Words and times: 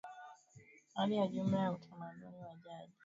hali 0.93 1.15
ya 1.15 1.27
jumla 1.27 1.59
ya 1.63 1.71
utamaduni 1.71 2.37
wa 2.39 2.55
jadi 2.65 2.93